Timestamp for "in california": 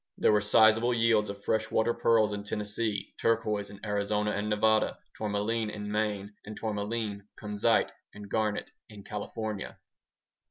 8.89-9.77